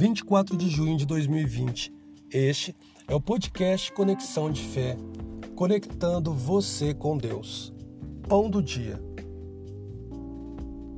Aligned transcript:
24 0.00 0.56
de 0.56 0.66
junho 0.70 0.96
de 0.96 1.04
2020. 1.04 1.92
Este 2.32 2.74
é 3.06 3.14
o 3.14 3.20
podcast 3.20 3.92
Conexão 3.92 4.50
de 4.50 4.62
Fé, 4.62 4.96
conectando 5.54 6.32
você 6.32 6.94
com 6.94 7.18
Deus. 7.18 7.70
Pão 8.26 8.48
do 8.48 8.62
dia. 8.62 8.98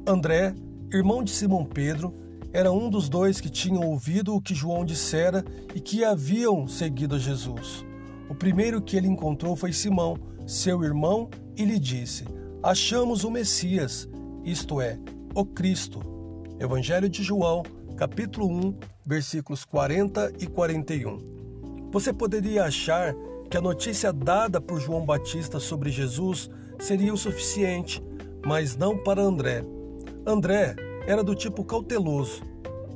André, 0.07 0.55
irmão 0.93 1.25
de 1.25 1.33
Simão 1.33 1.65
Pedro, 1.65 2.15
era 2.52 2.70
um 2.70 2.88
dos 2.88 3.09
dois 3.09 3.41
que 3.41 3.51
tinham 3.51 3.83
ouvido 3.83 4.37
o 4.37 4.41
que 4.41 4.55
João 4.55 4.84
dissera 4.84 5.45
e 5.75 5.80
que 5.80 6.05
haviam 6.05 6.69
seguido 6.69 7.16
a 7.16 7.19
Jesus. 7.19 7.84
O 8.29 8.37
primeiro 8.37 8.80
que 8.80 8.96
ele 8.96 9.09
encontrou 9.09 9.57
foi 9.57 9.73
Simão, 9.73 10.16
seu 10.46 10.84
irmão, 10.84 11.28
e 11.56 11.64
lhe 11.64 11.80
disse: 11.80 12.25
Achamos 12.62 13.25
o 13.25 13.33
Messias, 13.33 14.09
isto 14.45 14.80
é, 14.80 14.97
o 15.34 15.45
Cristo. 15.45 15.98
Evangelho 16.61 17.09
de 17.09 17.25
João, 17.25 17.64
capítulo 18.02 18.48
1, 18.48 18.80
versículos 19.06 19.65
40 19.65 20.33
e 20.41 20.47
41. 20.48 21.88
Você 21.92 22.12
poderia 22.12 22.65
achar 22.65 23.15
que 23.48 23.56
a 23.56 23.61
notícia 23.61 24.12
dada 24.12 24.61
por 24.61 24.80
João 24.80 25.06
Batista 25.06 25.61
sobre 25.61 25.88
Jesus 25.88 26.51
seria 26.80 27.15
o 27.15 27.16
suficiente, 27.16 28.02
mas 28.45 28.75
não 28.75 28.98
para 28.98 29.23
André. 29.23 29.62
André 30.27 30.75
era 31.06 31.23
do 31.23 31.33
tipo 31.33 31.65
cauteloso. 31.65 32.42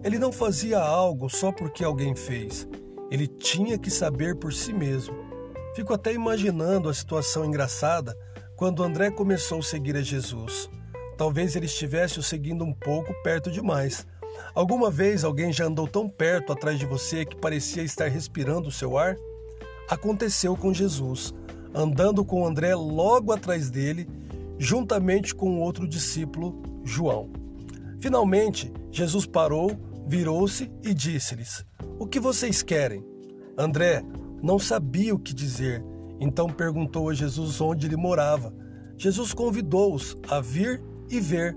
Ele 0.03 0.19
não 0.19 0.33
fazia 0.33 0.81
algo 0.81 1.31
só 1.31 1.53
porque 1.53 1.85
alguém 1.85 2.17
fez. 2.17 2.67
Ele 3.09 3.29
tinha 3.29 3.79
que 3.79 3.93
saber 3.93 4.35
por 4.35 4.53
si 4.53 4.73
mesmo. 4.73 5.15
Fico 5.77 5.95
até 5.95 6.13
imaginando 6.13 6.89
a 6.89 6.95
situação 6.95 7.45
engraçada 7.45 8.13
quando 8.57 8.83
André 8.83 9.13
começou 9.13 9.61
a 9.61 9.63
seguir 9.63 9.95
a 9.95 10.03
Jesus. 10.03 10.69
Talvez 11.17 11.55
ele 11.55 11.67
estivesse 11.67 12.19
o 12.19 12.25
seguindo 12.25 12.65
um 12.65 12.73
pouco 12.73 13.15
perto 13.23 13.53
demais. 13.53 14.05
Alguma 14.55 14.91
vez 14.91 15.25
alguém 15.25 15.53
já 15.53 15.67
andou 15.67 15.87
tão 15.87 16.09
perto 16.09 16.53
atrás 16.53 16.79
de 16.79 16.87
você 16.87 17.25
que 17.25 17.37
parecia 17.37 17.83
estar 17.83 18.09
respirando 18.09 18.69
o 18.69 18.73
seu 18.73 18.97
ar? 18.97 19.17
Aconteceu 19.89 20.57
com 20.57 20.73
Jesus, 20.73 21.35
andando 21.75 22.25
com 22.25 22.47
André 22.47 22.75
logo 22.75 23.33
atrás 23.33 23.71
dele, 23.71 24.09
juntamente 24.59 25.35
com 25.35 25.61
outro 25.61 25.87
discípulo, 25.87 26.63
João. 26.85 27.31
Finalmente, 28.01 28.73
Jesus 28.91 29.27
parou, 29.27 29.71
virou-se 30.07 30.71
e 30.83 30.95
disse-lhes: 30.95 31.65
O 31.99 32.07
que 32.07 32.19
vocês 32.19 32.63
querem? 32.63 33.05
André 33.59 34.03
não 34.43 34.59
sabia 34.59 35.15
o 35.15 35.19
que 35.19 35.35
dizer, 35.35 35.85
então 36.21 36.49
perguntou 36.49 37.09
a 37.09 37.15
Jesus 37.15 37.61
onde 37.61 37.87
ele 37.87 37.97
morava. 37.97 38.55
Jesus 38.99 39.33
convidou-os 39.35 40.17
a 40.29 40.41
vir 40.41 40.83
e 41.11 41.21
ver. 41.21 41.57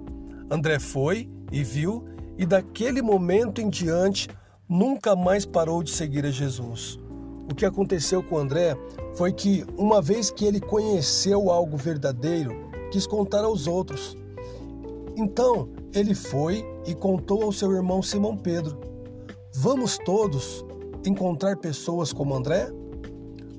André 0.49 0.79
foi 0.79 1.29
e 1.51 1.63
viu, 1.63 2.05
e 2.39 2.45
daquele 2.45 3.01
momento 3.01 3.59
em 3.59 3.69
diante 3.69 4.29
nunca 4.67 5.13
mais 5.13 5.45
parou 5.45 5.83
de 5.83 5.91
seguir 5.91 6.25
a 6.25 6.31
Jesus. 6.31 6.97
O 7.51 7.53
que 7.53 7.65
aconteceu 7.65 8.23
com 8.23 8.37
André 8.37 8.77
foi 9.15 9.33
que, 9.33 9.65
uma 9.77 10.01
vez 10.01 10.31
que 10.31 10.45
ele 10.45 10.61
conheceu 10.61 11.51
algo 11.51 11.75
verdadeiro, 11.75 12.55
quis 12.91 13.05
contar 13.05 13.43
aos 13.43 13.67
outros. 13.67 14.15
Então 15.17 15.67
ele 15.93 16.15
foi 16.15 16.63
e 16.87 16.95
contou 16.95 17.43
ao 17.43 17.51
seu 17.51 17.73
irmão 17.73 18.01
Simão 18.01 18.37
Pedro: 18.37 18.79
Vamos 19.53 19.97
todos 19.97 20.63
encontrar 21.05 21.57
pessoas 21.57 22.13
como 22.13 22.33
André? 22.33 22.71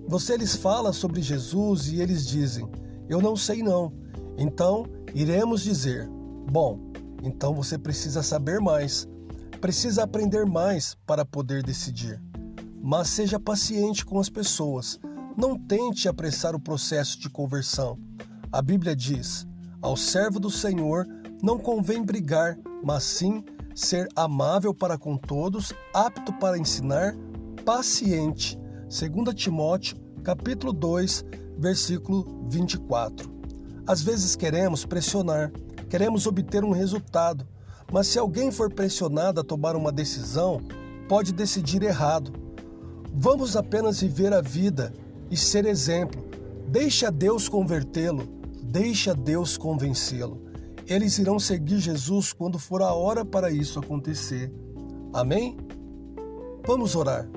Você 0.09 0.39
lhes 0.39 0.57
fala 0.57 0.95
sobre 0.95 1.21
Jesus 1.21 1.89
e 1.89 2.01
eles 2.01 2.27
dizem: 2.27 2.67
Eu 3.11 3.21
não 3.21 3.37
sei 3.37 3.63
não. 3.63 3.93
Então 4.39 4.87
iremos 5.15 5.63
dizer: 5.63 6.09
Bom, 6.51 6.90
então 7.23 7.55
você 7.55 7.79
precisa 7.79 8.23
saber 8.23 8.61
mais, 8.61 9.09
precisa 9.61 10.05
aprender 10.05 10.47
mais 10.47 10.97
para 11.07 11.25
poder 11.25 11.63
decidir. 11.63 12.21
Mas 12.83 13.09
seja 13.09 13.39
paciente 13.39 14.05
com 14.05 14.19
as 14.19 14.31
pessoas. 14.31 14.99
Não 15.37 15.59
tente 15.59 16.09
apressar 16.09 16.55
o 16.55 16.61
processo 16.61 17.19
de 17.19 17.29
conversão. 17.29 17.99
A 18.51 18.61
Bíblia 18.63 18.97
diz: 18.97 19.47
Ao 19.81 19.97
servo 19.97 20.41
do 20.41 20.51
Senhor 20.51 21.07
não 21.43 21.59
convém 21.59 22.03
brigar, 22.03 22.59
mas 22.83 23.05
sim 23.05 23.45
ser 23.75 24.09
amável 24.17 24.75
para 24.75 24.99
com 24.99 25.17
todos, 25.17 25.73
apto 25.95 26.33
para 26.35 26.59
ensinar, 26.59 27.15
paciente. 27.65 28.59
2 28.89 29.35
Timóteo, 29.35 29.97
capítulo 30.23 30.73
2, 30.73 31.25
versículo 31.59 32.27
24. 32.49 33.31
Às 33.87 34.03
vezes 34.03 34.37
queremos 34.37 34.85
pressionar, 34.85 35.53
queremos 35.91 36.25
obter 36.25 36.65
um 36.65 36.71
resultado, 36.71 37.45
mas 37.93 38.07
se 38.07 38.19
alguém 38.19 38.53
for 38.53 38.73
pressionado 38.73 39.41
a 39.41 39.45
tomar 39.45 39.75
uma 39.75 39.91
decisão, 39.91 40.63
pode 41.09 41.33
decidir 41.33 41.83
errado. 41.83 42.33
Vamos 43.13 43.57
apenas 43.57 44.01
viver 44.01 44.33
a 44.33 44.41
vida 44.41 44.95
e 45.29 45.37
ser 45.37 45.67
exemplo. 45.67 46.25
Deixe 46.69 47.05
a 47.05 47.11
Deus 47.11 47.49
convertê-lo, 47.49 48.23
deixe 48.63 49.11
a 49.11 49.15
Deus 49.15 49.59
convencê-lo. 49.59 50.41
Eles 50.87 51.19
irão 51.19 51.41
seguir 51.41 51.81
Jesus 51.81 52.33
quando 52.33 52.57
for 52.57 52.83
a 52.83 52.93
hora 52.95 53.25
para 53.25 53.51
isso 53.51 53.81
acontecer. 53.81 54.53
Amém? 55.13 55.57
Vamos 56.65 56.95
orar. 56.95 57.29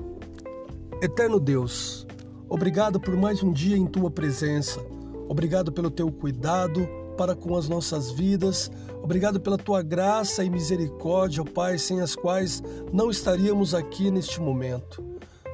Eterno 1.02 1.40
Deus, 1.40 2.06
obrigado 2.48 3.00
por 3.00 3.16
mais 3.16 3.42
um 3.42 3.52
dia 3.52 3.76
em 3.76 3.86
tua 3.86 4.12
presença. 4.12 4.80
Obrigado 5.28 5.72
pelo 5.72 5.90
teu 5.90 6.12
cuidado 6.12 6.88
para 7.14 7.34
com 7.34 7.56
as 7.56 7.68
nossas 7.68 8.10
vidas. 8.10 8.70
Obrigado 9.02 9.40
pela 9.40 9.56
tua 9.56 9.82
graça 9.82 10.44
e 10.44 10.50
misericórdia, 10.50 11.42
ó 11.42 11.44
Pai, 11.44 11.78
sem 11.78 12.00
as 12.00 12.14
quais 12.14 12.62
não 12.92 13.10
estaríamos 13.10 13.74
aqui 13.74 14.10
neste 14.10 14.40
momento. 14.40 15.04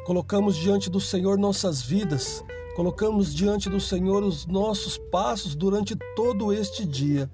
Colocamos 0.04 0.56
diante 0.56 0.90
do 0.90 1.00
Senhor 1.00 1.38
nossas 1.38 1.82
vidas, 1.82 2.44
colocamos 2.74 3.34
diante 3.34 3.68
do 3.68 3.80
Senhor 3.80 4.22
os 4.22 4.46
nossos 4.46 4.98
passos 5.10 5.54
durante 5.54 5.94
todo 6.16 6.52
este 6.52 6.84
dia 6.84 7.30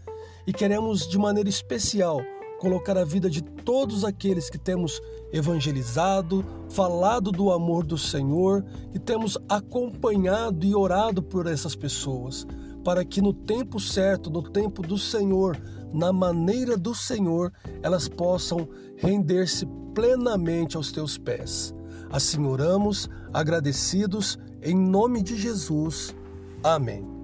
e 0.47 0.53
queremos 0.53 1.07
de 1.07 1.19
maneira 1.19 1.49
especial 1.49 2.21
colocar 2.59 2.97
a 2.97 3.05
vida 3.05 3.29
de 3.29 3.43
todos 3.43 4.05
aqueles 4.05 4.49
que 4.49 4.59
temos 4.59 5.01
evangelizado, 5.33 6.45
falado 6.71 7.31
do 7.31 7.53
amor 7.53 7.85
do 7.85 7.99
Senhor, 7.99 8.65
que 8.93 8.99
temos 8.99 9.37
acompanhado 9.49 10.65
e 10.65 10.75
orado 10.75 11.23
por 11.23 11.47
essas 11.47 11.75
pessoas, 11.75 12.47
para 12.87 13.05
que 13.05 13.21
no 13.21 13.33
tempo 13.33 13.81
certo, 13.81 14.31
no 14.31 14.41
tempo 14.41 14.81
do 14.81 14.97
Senhor, 14.97 15.61
na 15.93 16.13
maneira 16.13 16.77
do 16.77 16.95
Senhor, 16.95 17.53
elas 17.83 18.07
possam 18.07 18.69
render-se 18.97 19.67
plenamente 19.93 20.77
aos 20.77 20.93
teus 20.93 21.19
pés. 21.19 21.75
Assim 22.09 22.47
oramos, 22.47 23.11
agradecidos, 23.35 24.39
em 24.63 24.77
nome 24.77 25.21
de 25.21 25.37
Jesus. 25.37 26.15
Amém. 26.63 27.16